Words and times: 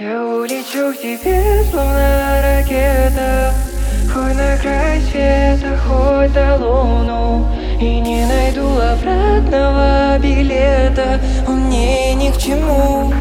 Я 0.00 0.24
улечу 0.24 0.94
к 0.94 1.02
тебе, 1.02 1.64
словно 1.68 2.40
ракета. 2.40 3.52
Хоть 4.12 4.36
на 4.36 4.56
край 4.58 5.00
света, 5.10 5.76
хоть 5.84 6.32
до 6.32 6.56
луну. 6.56 7.48
И 7.80 7.98
не 7.98 8.24
найду 8.24 8.78
обратного 8.78 10.16
билета. 10.20 11.20
Он 11.48 11.64
мне 11.64 12.14
ни 12.14 12.30
к 12.30 12.38
чему. 12.38 13.12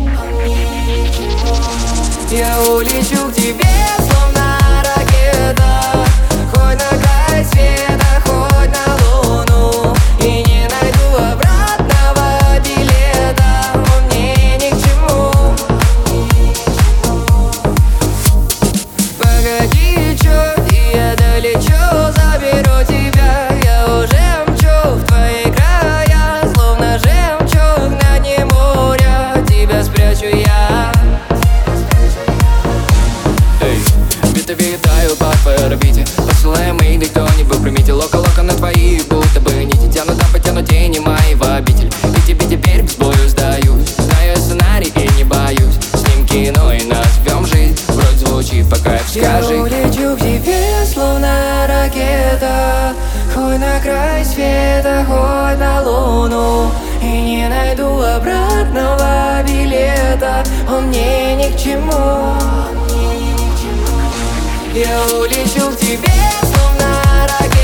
Я 2.29 2.61
улечу 2.69 3.27
к 3.31 3.33
тебе, 3.33 3.65
словно 3.97 4.26
Скажи. 49.17 49.55
Лечу 49.55 50.15
к 50.15 50.19
тебе, 50.19 50.85
словно 50.85 51.65
ракета. 51.67 52.93
Хоть 53.33 53.59
на 53.59 53.79
край 53.79 54.23
света, 54.23 55.05
хоть 55.07 55.59
на 55.59 55.81
луну. 55.81 56.71
И 57.01 57.05
не 57.05 57.47
найду 57.47 58.01
обратного 58.01 59.43
билета. 59.43 60.43
Он 60.69 60.87
мне 60.87 61.35
ни 61.35 61.51
к 61.51 61.57
чему. 61.57 62.35
Я 64.73 64.99
улечу 65.17 65.71
к 65.71 65.77
тебе, 65.77 66.11
словно 66.41 67.01
ракета. 67.23 67.56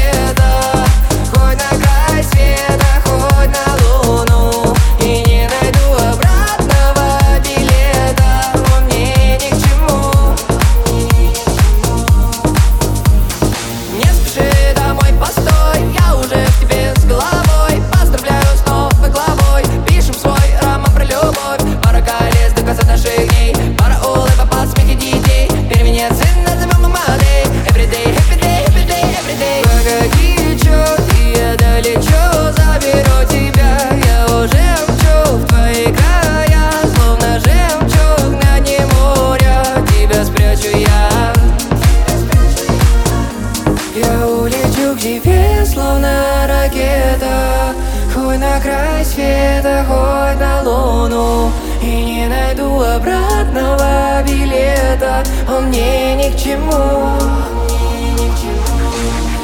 словно 45.65 46.47
ракета. 46.47 47.73
Хоть 48.13 48.39
на 48.39 48.59
край 48.59 49.03
света, 49.05 49.85
хоть 49.87 50.39
на 50.39 50.61
луну. 50.63 51.51
И 51.81 51.85
не 51.85 52.27
найду 52.27 52.81
обратного 52.81 54.23
билета. 54.27 55.23
Он 55.49 55.65
мне 55.65 56.15
ни 56.15 56.31
к 56.31 56.37
чему. 56.37 57.17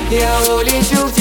Я 0.09 0.53
улечу 0.53 1.05
в 1.05 1.18